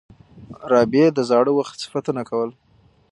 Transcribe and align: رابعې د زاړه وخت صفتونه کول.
رابعې 0.71 1.07
د 1.13 1.19
زاړه 1.29 1.51
وخت 1.59 1.75
صفتونه 1.83 2.21
کول. 2.29 2.49